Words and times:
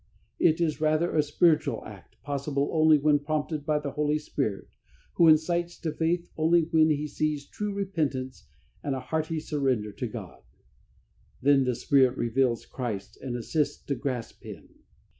It 0.39 0.59
is 0.59 0.81
rather 0.81 1.15
a 1.15 1.21
spiritual 1.21 1.85
act 1.85 2.19
possible 2.23 2.71
only 2.73 2.97
when 2.97 3.19
prompted 3.19 3.67
by 3.67 3.77
the 3.77 3.91
Holy 3.91 4.17
Spirit, 4.17 4.69
who 5.13 5.27
incites 5.27 5.77
to 5.77 5.91
faith 5.91 6.27
only 6.35 6.63
when 6.63 6.89
He 6.89 7.05
sees 7.07 7.45
true 7.45 7.71
repentance 7.71 8.47
and 8.83 8.95
a 8.95 8.99
hearty 8.99 9.39
surrender 9.39 9.91
to 9.91 10.07
God. 10.07 10.41
Then 11.43 11.65
the 11.65 11.75
Spirit 11.75 12.17
reveals 12.17 12.65
Christ 12.65 13.19
and 13.21 13.35
assists 13.37 13.79
to 13.85 13.93
grasp 13.93 14.41
Him. 14.41 14.69